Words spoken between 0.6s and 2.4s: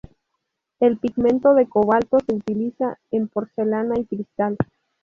El pigmento de cobalto se